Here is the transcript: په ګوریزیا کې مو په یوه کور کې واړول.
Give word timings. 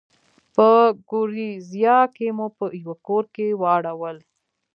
په 0.55 0.67
ګوریزیا 1.09 1.99
کې 2.15 2.27
مو 2.37 2.47
په 2.57 2.65
یوه 2.81 2.95
کور 3.07 3.23
کې 3.35 3.47
واړول. 3.61 4.17